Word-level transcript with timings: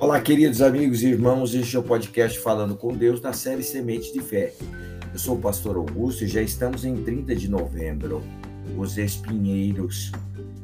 Olá, 0.00 0.18
queridos 0.18 0.62
amigos 0.62 1.02
e 1.02 1.08
irmãos, 1.08 1.54
este 1.54 1.76
é 1.76 1.78
o 1.78 1.82
podcast 1.82 2.38
Falando 2.38 2.74
com 2.74 2.96
Deus 2.96 3.20
da 3.20 3.34
série 3.34 3.62
Semente 3.62 4.10
de 4.14 4.20
Fé. 4.20 4.54
Eu 5.12 5.18
sou 5.18 5.36
o 5.36 5.38
pastor 5.38 5.76
Augusto 5.76 6.24
e 6.24 6.26
já 6.26 6.40
estamos 6.40 6.86
em 6.86 6.96
30 7.04 7.36
de 7.36 7.50
novembro. 7.50 8.22
Os 8.78 8.96
espinheiros. 8.96 10.10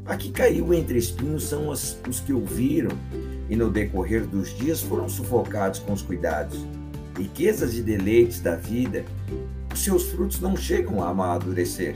Aqui 0.06 0.30
caiu 0.30 0.72
entre 0.72 0.96
espinhos 0.96 1.42
são 1.42 1.68
os, 1.68 1.98
os 2.08 2.18
que 2.18 2.32
ouviram 2.32 2.92
e 3.50 3.54
no 3.54 3.70
decorrer 3.70 4.26
dos 4.26 4.56
dias 4.56 4.80
foram 4.80 5.06
sufocados 5.06 5.80
com 5.80 5.92
os 5.92 6.00
cuidados. 6.00 6.64
Riquezas 7.14 7.76
e 7.76 7.82
deleites 7.82 8.40
da 8.40 8.56
vida, 8.56 9.04
os 9.70 9.80
seus 9.80 10.04
frutos 10.04 10.40
não 10.40 10.56
chegam 10.56 11.04
a 11.04 11.10
amadurecer. 11.10 11.94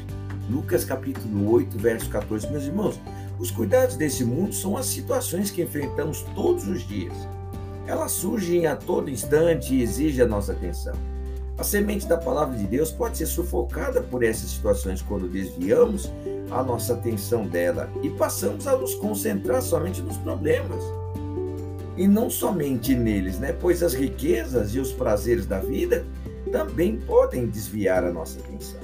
Lucas 0.51 0.85
capítulo 0.85 1.51
8, 1.53 1.79
verso 1.79 2.11
14. 2.11 2.51
Meus 2.51 2.65
irmãos, 2.65 3.01
os 3.41 3.51
cuidados 3.51 3.97
desse 3.97 4.23
mundo 4.23 4.55
são 4.55 4.77
as 4.77 4.85
situações 4.85 5.51
que 5.51 5.63
enfrentamos 5.63 6.21
todos 6.35 6.69
os 6.69 6.87
dias. 6.87 7.17
Elas 7.87 8.13
surgem 8.13 8.67
a 8.67 8.77
todo 8.77 9.09
instante 9.09 9.75
e 9.75 9.83
exigem 9.83 10.23
a 10.23 10.29
nossa 10.29 10.53
atenção. 10.53 10.93
A 11.57 11.65
semente 11.65 12.07
da 12.07 12.19
palavra 12.19 12.57
de 12.57 12.67
Deus 12.67 12.93
pode 12.93 13.17
ser 13.17 13.25
sufocada 13.25 14.03
por 14.03 14.23
essas 14.23 14.51
situações 14.51 15.01
quando 15.01 15.27
desviamos 15.27 16.11
a 16.51 16.63
nossa 16.63 16.93
atenção 16.93 17.47
dela 17.47 17.91
e 18.03 18.11
passamos 18.11 18.67
a 18.67 18.77
nos 18.77 18.95
concentrar 18.97 19.63
somente 19.63 20.03
nos 20.03 20.19
problemas. 20.19 20.85
E 21.97 22.07
não 22.07 22.29
somente 22.29 22.95
neles, 22.95 23.39
né? 23.39 23.55
Pois 23.59 23.83
as 23.83 23.95
riquezas 23.95 24.75
e 24.75 24.79
os 24.79 24.93
prazeres 24.93 25.47
da 25.47 25.61
vida 25.61 26.05
também 26.53 26.99
podem 26.99 27.47
desviar 27.47 28.05
a 28.05 28.13
nossa 28.13 28.39
atenção. 28.39 28.81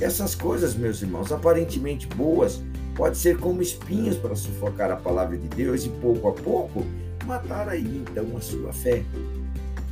Essas 0.00 0.34
coisas, 0.34 0.74
meus 0.74 1.00
irmãos, 1.00 1.30
aparentemente 1.30 2.06
boas, 2.08 2.60
pode 2.94 3.16
ser 3.16 3.38
como 3.38 3.62
espinhos 3.62 4.16
para 4.16 4.34
sufocar 4.34 4.90
a 4.90 4.96
palavra 4.96 5.36
de 5.36 5.48
Deus 5.48 5.84
e 5.84 5.88
pouco 5.88 6.28
a 6.28 6.32
pouco 6.32 6.84
matar 7.26 7.68
aí 7.68 8.04
então 8.04 8.36
a 8.36 8.40
sua 8.40 8.72
fé. 8.72 9.02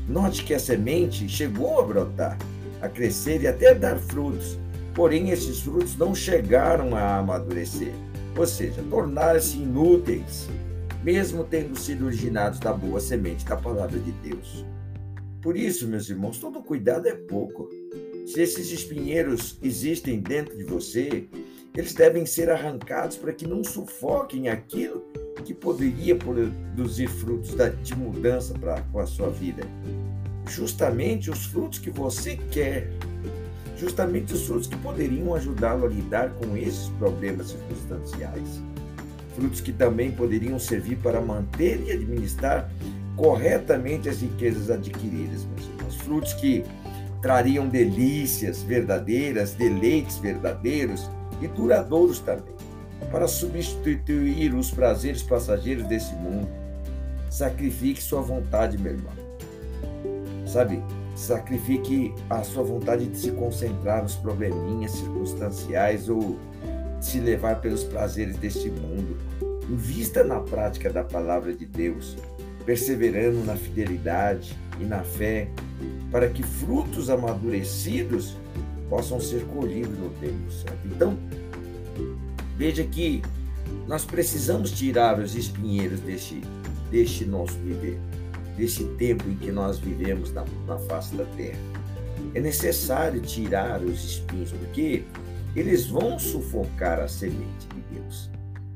Note 0.08 0.44
que 0.44 0.54
a 0.54 0.58
semente 0.58 1.28
chegou 1.28 1.80
a 1.80 1.84
brotar, 1.84 2.36
a 2.80 2.88
crescer 2.88 3.42
e 3.42 3.46
até 3.46 3.74
dar 3.74 3.96
frutos, 3.98 4.58
porém 4.94 5.30
esses 5.30 5.60
frutos 5.60 5.96
não 5.96 6.14
chegaram 6.14 6.96
a 6.96 7.18
amadurecer, 7.18 7.92
ou 8.36 8.46
seja, 8.46 8.82
tornaram-se 8.90 9.56
inúteis, 9.56 10.48
mesmo 11.04 11.44
tendo 11.44 11.78
sido 11.78 12.06
originados 12.06 12.58
da 12.58 12.72
boa 12.72 13.00
semente 13.00 13.44
da 13.44 13.56
palavra 13.56 13.98
de 13.98 14.12
Deus. 14.12 14.64
Por 15.40 15.56
isso, 15.56 15.88
meus 15.88 16.08
irmãos, 16.10 16.38
todo 16.38 16.62
cuidado 16.62 17.06
é 17.06 17.14
pouco. 17.14 17.68
Se 18.26 18.42
esses 18.42 18.70
espinheiros 18.70 19.58
existem 19.62 20.20
dentro 20.20 20.56
de 20.56 20.64
você, 20.64 21.26
eles 21.76 21.94
devem 21.94 22.26
ser 22.26 22.50
arrancados 22.50 23.16
para 23.16 23.32
que 23.32 23.46
não 23.46 23.62
sufoquem 23.62 24.48
aquilo 24.48 25.04
que 25.44 25.54
poderia 25.54 26.16
produzir 26.16 27.08
frutos 27.08 27.54
de 27.82 27.94
mudança 27.94 28.54
para 28.54 28.80
com 28.82 28.98
a 28.98 29.06
sua 29.06 29.30
vida. 29.30 29.62
Justamente 30.48 31.30
os 31.30 31.46
frutos 31.46 31.78
que 31.78 31.90
você 31.90 32.36
quer, 32.50 32.90
justamente 33.76 34.34
os 34.34 34.46
frutos 34.46 34.66
que 34.66 34.76
poderiam 34.76 35.34
ajudá-lo 35.34 35.86
a 35.86 35.88
lidar 35.88 36.30
com 36.34 36.56
esses 36.56 36.88
problemas 36.98 37.50
circunstanciais. 37.50 38.60
Frutos 39.36 39.60
que 39.60 39.72
também 39.72 40.10
poderiam 40.10 40.58
servir 40.58 40.96
para 40.96 41.20
manter 41.20 41.80
e 41.86 41.92
administrar 41.92 42.70
corretamente 43.16 44.08
as 44.08 44.20
riquezas 44.20 44.70
adquiridas, 44.70 45.44
meus 45.44 45.68
irmãos. 45.68 45.96
Frutos 45.96 46.32
que 46.34 46.64
trariam 47.22 47.68
delícias 47.68 48.62
verdadeiras, 48.62 49.54
deleites 49.54 50.18
verdadeiros 50.18 51.08
e 51.40 51.48
duradouros 51.48 52.20
também, 52.20 52.54
para 53.10 53.26
substituir 53.26 54.54
os 54.54 54.70
prazeres 54.70 55.22
passageiros 55.22 55.86
desse 55.86 56.14
mundo. 56.14 56.48
Sacrifique 57.30 58.02
sua 58.02 58.20
vontade, 58.20 58.76
meu 58.76 58.92
irmão. 58.92 59.12
Sabe, 60.46 60.82
sacrifique 61.14 62.12
a 62.28 62.42
sua 62.42 62.62
vontade 62.62 63.06
de 63.06 63.16
se 63.16 63.30
concentrar 63.32 64.02
nos 64.02 64.16
probleminhas 64.16 64.92
circunstanciais 64.92 66.08
ou 66.08 66.36
se 67.00 67.20
levar 67.20 67.60
pelos 67.60 67.84
prazeres 67.84 68.36
deste 68.36 68.68
mundo. 68.68 69.16
Invista 69.68 70.24
na 70.24 70.40
prática 70.40 70.90
da 70.90 71.04
palavra 71.04 71.54
de 71.54 71.64
Deus, 71.64 72.16
perseverando 72.66 73.44
na 73.44 73.54
fidelidade 73.54 74.56
e 74.80 74.84
na 74.84 75.02
fé, 75.02 75.48
para 76.10 76.28
que 76.28 76.42
frutos 76.42 77.08
amadurecidos 77.08 78.36
possam 78.88 79.20
ser 79.20 79.44
colhidos 79.46 79.96
no 79.96 80.10
tempo 80.10 80.50
certo. 80.50 80.80
Então, 80.84 81.16
veja 82.56 82.84
que 82.84 83.22
nós 83.86 84.04
precisamos 84.04 84.70
tirar 84.72 85.18
os 85.18 85.34
espinheiros 85.34 86.00
deste, 86.00 86.40
deste 86.90 87.24
nosso 87.24 87.54
viver, 87.58 87.98
desse 88.56 88.84
tempo 88.96 89.28
em 89.28 89.36
que 89.36 89.50
nós 89.50 89.78
vivemos 89.78 90.32
na, 90.32 90.44
na 90.66 90.78
face 90.78 91.14
da 91.14 91.24
terra. 91.36 91.58
É 92.34 92.40
necessário 92.40 93.20
tirar 93.20 93.82
os 93.82 94.04
espinhos, 94.04 94.52
porque 94.52 95.04
eles 95.56 95.86
vão 95.86 96.18
sufocar 96.18 97.00
a 97.00 97.08
semente 97.08 97.66
de 97.74 97.80
Deus. 97.94 98.30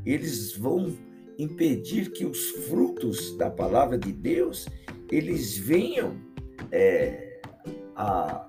Eles 0.05 0.57
vão 0.57 0.97
impedir 1.39 2.11
que 2.11 2.25
os 2.25 2.51
frutos 2.69 3.37
da 3.37 3.51
palavra 3.51 3.99
de 3.99 4.13
Deus 4.13 4.67
eles 5.11 5.59
venham 5.59 6.17
é, 6.71 7.41
a 7.97 8.49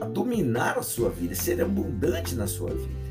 a 0.00 0.06
dominar 0.06 0.78
a 0.78 0.82
sua 0.82 1.10
vida, 1.10 1.34
ser 1.34 1.60
abundante 1.60 2.34
na 2.34 2.46
sua 2.46 2.70
vida. 2.70 3.09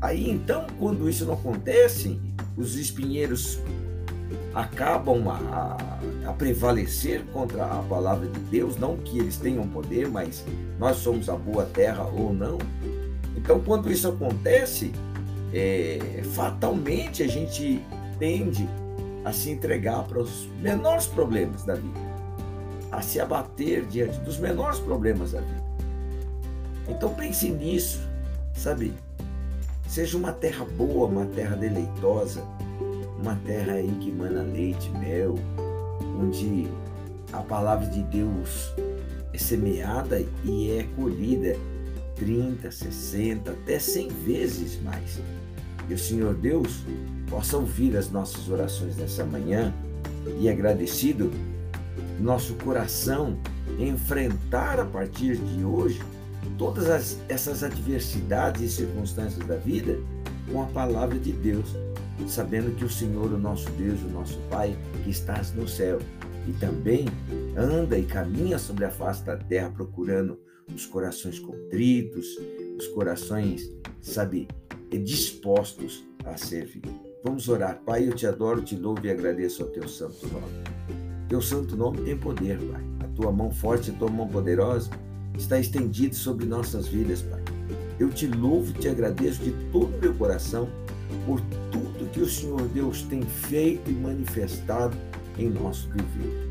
Aí 0.00 0.30
então, 0.30 0.66
quando 0.78 1.08
isso 1.08 1.24
não 1.24 1.34
acontece, 1.34 2.20
os 2.56 2.76
espinheiros 2.76 3.58
acabam 4.54 5.28
a, 5.28 5.76
a, 6.26 6.32
prevalecer 6.32 7.24
contra 7.32 7.64
a 7.64 7.82
palavra 7.82 8.28
de 8.28 8.38
Deus, 8.40 8.76
não 8.76 8.96
que 8.96 9.18
eles 9.18 9.36
tenham 9.36 9.66
poder, 9.68 10.08
mas 10.08 10.44
nós 10.78 10.96
somos 10.96 11.28
a 11.28 11.36
boa 11.36 11.64
terra 11.64 12.04
ou 12.04 12.32
não. 12.32 12.58
Então, 13.36 13.60
quando 13.60 13.90
isso 13.90 14.08
acontece, 14.08 14.92
é, 15.52 16.22
fatalmente 16.34 17.22
a 17.22 17.28
gente 17.28 17.84
tende 18.18 18.68
a 19.24 19.32
se 19.32 19.50
entregar 19.50 20.04
para 20.04 20.20
os 20.20 20.48
menores 20.60 21.06
problemas 21.06 21.64
da 21.64 21.74
vida, 21.74 22.00
a 22.90 23.00
se 23.00 23.20
abater 23.20 23.84
diante 23.86 24.18
dos 24.20 24.38
menores 24.38 24.78
problemas 24.78 25.32
da 25.32 25.40
vida. 25.40 25.68
Então 26.88 27.14
pense 27.14 27.48
nisso, 27.50 28.00
sabe? 28.54 28.94
Seja 29.88 30.18
uma 30.18 30.32
terra 30.32 30.66
boa, 30.66 31.06
uma 31.06 31.24
terra 31.24 31.56
deleitosa, 31.56 32.44
uma 33.18 33.34
terra 33.36 33.80
em 33.80 33.94
que 33.94 34.12
mana 34.12 34.42
leite, 34.42 34.90
mel, 34.90 35.34
onde 36.20 36.68
a 37.32 37.38
palavra 37.38 37.86
de 37.86 38.02
Deus 38.02 38.70
é 39.32 39.38
semeada 39.38 40.22
e 40.44 40.72
é 40.72 40.86
colhida 40.94 41.56
30, 42.16 42.70
60, 42.70 43.50
até 43.50 43.78
100 43.78 44.08
vezes 44.08 44.82
mais. 44.82 45.20
E 45.88 45.94
o 45.94 45.98
Senhor 45.98 46.34
Deus 46.34 46.84
possa 47.30 47.56
ouvir 47.56 47.96
as 47.96 48.10
nossas 48.10 48.50
orações 48.50 48.94
nessa 48.94 49.24
manhã 49.24 49.74
e 50.38 50.50
agradecido, 50.50 51.32
nosso 52.20 52.54
coração 52.56 53.38
enfrentar 53.78 54.78
a 54.80 54.84
partir 54.84 55.36
de 55.36 55.64
hoje 55.64 56.00
todas 56.56 56.88
as, 56.88 57.18
essas 57.28 57.62
adversidades 57.62 58.62
e 58.62 58.68
circunstâncias 58.68 59.46
da 59.46 59.56
vida 59.56 59.98
com 60.50 60.62
a 60.62 60.66
palavra 60.66 61.18
de 61.18 61.32
Deus, 61.32 61.74
sabendo 62.26 62.74
que 62.74 62.84
o 62.84 62.90
Senhor, 62.90 63.32
o 63.32 63.38
nosso 63.38 63.70
Deus, 63.72 64.00
o 64.02 64.08
nosso 64.08 64.38
Pai, 64.50 64.76
que 65.04 65.10
estás 65.10 65.52
no 65.52 65.68
céu, 65.68 65.98
e 66.46 66.52
também 66.52 67.06
anda 67.56 67.98
e 67.98 68.04
caminha 68.04 68.58
sobre 68.58 68.84
a 68.84 68.90
face 68.90 69.24
da 69.24 69.36
terra 69.36 69.70
procurando 69.70 70.38
os 70.74 70.86
corações 70.86 71.38
contritos, 71.38 72.26
os 72.78 72.86
corações, 72.88 73.70
sabe, 74.00 74.48
dispostos 74.90 76.04
a 76.24 76.36
servir. 76.36 76.82
Vamos 77.22 77.48
orar. 77.48 77.82
Pai, 77.84 78.08
eu 78.08 78.14
te 78.14 78.26
adoro, 78.26 78.62
te 78.62 78.76
louvo 78.76 79.04
e 79.04 79.10
agradeço 79.10 79.62
ao 79.62 79.68
teu 79.68 79.88
santo 79.88 80.26
nome. 80.28 80.46
Teu 81.28 81.42
santo 81.42 81.76
nome 81.76 82.02
tem 82.02 82.16
poder, 82.16 82.58
Pai. 82.58 82.82
A 83.00 83.08
tua 83.14 83.32
mão 83.32 83.50
forte, 83.50 83.90
a 83.90 83.94
tua 83.94 84.08
mão 84.08 84.26
poderosa 84.28 84.90
está 85.38 85.58
estendido 85.58 86.14
sobre 86.14 86.44
nossas 86.44 86.88
vidas, 86.88 87.22
Pai. 87.22 87.40
Eu 87.98 88.10
te 88.10 88.26
louvo 88.26 88.70
e 88.70 88.74
te 88.74 88.88
agradeço 88.88 89.42
de 89.42 89.52
todo 89.72 89.96
o 89.96 90.00
meu 90.00 90.14
coração 90.14 90.68
por 91.24 91.40
tudo 91.70 92.10
que 92.12 92.20
o 92.20 92.28
Senhor 92.28 92.62
Deus 92.68 93.02
tem 93.02 93.22
feito 93.22 93.90
e 93.90 93.94
manifestado 93.94 94.96
em 95.38 95.48
nosso 95.48 95.88
viver. 95.90 96.48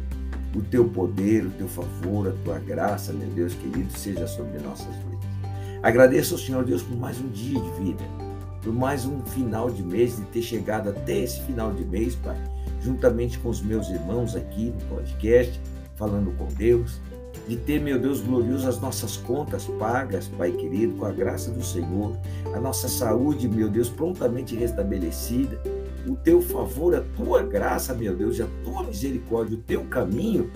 O 0.56 0.62
teu 0.62 0.88
poder, 0.90 1.46
o 1.46 1.52
teu 1.52 1.68
favor, 1.68 2.30
a 2.30 2.32
tua 2.44 2.60
graça, 2.60 3.14
meu 3.14 3.28
Deus 3.30 3.54
querido, 3.54 3.92
seja 3.98 4.26
sobre 4.26 4.60
nossas 4.60 4.96
vidas. 4.96 5.28
Agradeço 5.84 6.34
ao 6.34 6.40
Senhor 6.40 6.66
Deus 6.66 6.82
por 6.82 6.98
mais 6.98 7.20
um 7.20 7.28
dia 7.30 7.60
de 7.60 7.84
vida, 7.84 8.04
por 8.64 8.74
mais 8.74 9.06
um 9.06 9.22
final 9.26 9.70
de 9.70 9.84
mês, 9.84 10.16
de 10.16 10.24
ter 10.24 10.42
chegado 10.42 10.90
até 10.90 11.20
esse 11.20 11.42
final 11.42 11.72
de 11.72 11.86
mês, 11.86 12.16
Pai, 12.16 12.38
juntamente 12.82 13.38
com 13.40 13.50
os 13.50 13.62
meus 13.62 13.90
irmãos 13.90 14.36
aqui 14.36 14.72
no 14.72 14.96
podcast, 14.96 15.60
falando 15.96 16.36
com 16.38 16.46
Deus, 16.54 17.00
de 17.48 17.56
ter, 17.56 17.80
meu 17.80 18.00
Deus 18.00 18.20
glorioso, 18.20 18.68
as 18.68 18.80
nossas 18.80 19.18
contas 19.18 19.66
pagas, 19.80 20.28
Pai 20.28 20.52
querido, 20.52 20.96
com 20.96 21.06
a 21.06 21.12
graça 21.12 21.50
do 21.50 21.64
Senhor, 21.64 22.18
a 22.54 22.60
nossa 22.60 22.88
saúde, 22.88 23.48
meu 23.48 23.70
Deus, 23.70 23.90
prontamente 23.90 24.56
restabelecida 24.56 25.62
o 26.08 26.16
teu 26.16 26.42
favor, 26.42 26.96
a 26.96 27.02
tua 27.16 27.44
graça, 27.44 27.94
meu 27.94 28.16
Deus, 28.16 28.38
e 28.38 28.42
a 28.42 28.48
tua 28.64 28.84
misericórdia, 28.84 29.58
o 29.58 29.62
teu 29.62 29.84
caminho 29.86 30.50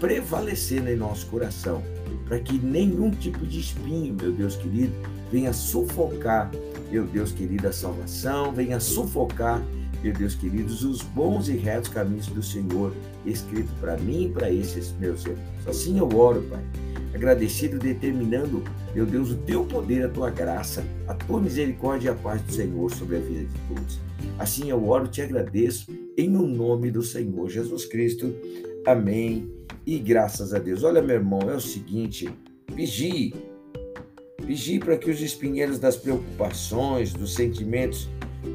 prevalecendo 0.00 0.88
em 0.90 0.96
nosso 0.96 1.26
coração, 1.26 1.82
para 2.26 2.38
que 2.40 2.58
nenhum 2.58 3.10
tipo 3.10 3.46
de 3.46 3.60
espinho, 3.60 4.14
meu 4.14 4.32
Deus 4.32 4.56
querido, 4.56 4.92
venha 5.30 5.52
sufocar, 5.52 6.50
meu 6.90 7.04
Deus 7.04 7.32
querido, 7.32 7.68
a 7.68 7.72
salvação, 7.72 8.52
venha 8.52 8.80
sufocar, 8.80 9.62
meu 10.04 10.12
Deus 10.12 10.34
queridos, 10.34 10.84
os 10.84 11.00
bons 11.00 11.48
e 11.48 11.52
retos 11.52 11.88
caminhos 11.88 12.26
do 12.26 12.42
Senhor, 12.42 12.92
escrito 13.24 13.72
para 13.80 13.96
mim 13.96 14.26
e 14.26 14.28
para 14.28 14.50
esses 14.50 14.92
meus 14.98 15.24
irmãos. 15.24 15.66
Assim 15.66 15.98
eu 15.98 16.06
oro, 16.14 16.42
Pai, 16.42 16.62
agradecido, 17.14 17.78
determinando, 17.78 18.62
meu 18.94 19.06
Deus, 19.06 19.30
o 19.30 19.34
teu 19.34 19.64
poder, 19.64 20.04
a 20.04 20.08
tua 20.10 20.28
graça, 20.28 20.84
a 21.08 21.14
tua 21.14 21.40
misericórdia 21.40 22.10
e 22.10 22.12
a 22.12 22.14
paz 22.14 22.42
do 22.42 22.52
Senhor 22.52 22.92
sobre 22.92 23.16
a 23.16 23.20
vida 23.20 23.46
de 23.46 23.74
todos. 23.74 23.98
Assim 24.38 24.68
eu 24.68 24.86
oro, 24.86 25.08
te 25.08 25.22
agradeço, 25.22 25.90
em 26.18 26.36
o 26.36 26.46
nome 26.46 26.90
do 26.90 27.02
Senhor 27.02 27.48
Jesus 27.48 27.86
Cristo. 27.86 28.34
Amém. 28.86 29.50
E 29.86 29.98
graças 29.98 30.52
a 30.52 30.58
Deus. 30.58 30.82
Olha, 30.82 31.00
meu 31.00 31.16
irmão, 31.16 31.40
é 31.48 31.54
o 31.54 31.60
seguinte: 31.60 32.28
vigie. 32.74 33.34
Vigie 34.42 34.78
para 34.78 34.98
que 34.98 35.10
os 35.10 35.22
espinheiros 35.22 35.78
das 35.78 35.96
preocupações, 35.96 37.14
dos 37.14 37.32
sentimentos, 37.32 38.10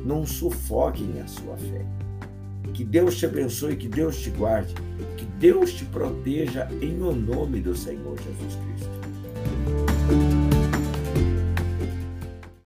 não 0.06 0.26
sufoquem 0.26 1.20
a 1.22 1.28
sua 1.28 1.58
fé. 1.58 1.86
Que 2.74 2.84
Deus 2.84 3.18
te 3.18 3.26
abençoe, 3.26 3.76
que 3.76 3.88
Deus 3.88 4.18
te 4.22 4.30
guarde, 4.30 4.74
que 5.18 5.26
Deus 5.40 5.74
te 5.74 5.86
proteja 5.86 6.68
em 6.82 7.02
o 7.02 7.14
nome 7.14 7.60
do 7.60 7.76
Senhor 7.76 8.16
Jesus 8.18 8.56
Cristo. 8.56 9.89